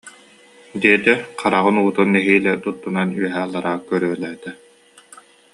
диэтэ, 0.81 1.13
хараҕын 1.39 1.75
уутун 1.81 2.09
нэһиилэ 2.15 2.53
туттунан 2.63 3.09
үөһэ-аллара 3.17 3.73
көрүөлээтэ 3.87 4.51